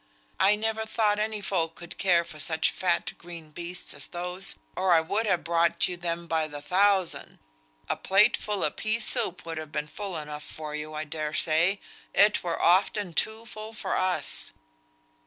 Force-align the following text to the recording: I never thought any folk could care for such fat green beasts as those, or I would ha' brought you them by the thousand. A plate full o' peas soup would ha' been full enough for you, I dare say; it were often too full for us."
I 0.39 0.55
never 0.55 0.83
thought 0.87 1.19
any 1.19 1.41
folk 1.41 1.75
could 1.75 1.99
care 1.99 2.23
for 2.23 2.39
such 2.39 2.71
fat 2.71 3.15
green 3.19 3.51
beasts 3.51 3.93
as 3.93 4.07
those, 4.07 4.55
or 4.75 4.93
I 4.93 5.01
would 5.01 5.27
ha' 5.27 5.37
brought 5.37 5.87
you 5.87 5.95
them 5.95 6.25
by 6.25 6.47
the 6.47 6.59
thousand. 6.59 7.37
A 7.87 7.95
plate 7.95 8.35
full 8.35 8.63
o' 8.63 8.71
peas 8.71 9.03
soup 9.05 9.45
would 9.45 9.59
ha' 9.59 9.71
been 9.71 9.87
full 9.87 10.17
enough 10.17 10.41
for 10.43 10.73
you, 10.73 10.95
I 10.95 11.03
dare 11.03 11.35
say; 11.35 11.79
it 12.15 12.41
were 12.41 12.59
often 12.59 13.13
too 13.13 13.45
full 13.45 13.73
for 13.73 13.95
us." 13.95 14.49